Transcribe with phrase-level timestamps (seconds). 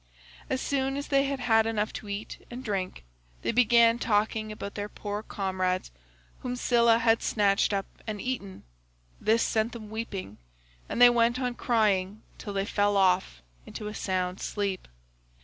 [0.49, 3.03] As soon as they had had enough to eat and drink,
[3.43, 5.91] they began talking about their poor comrades
[6.39, 8.63] whom Scylla had snatched up and eaten;
[9.19, 10.39] this set them weeping
[10.89, 14.87] and they went on crying till they fell off into a sound sleep.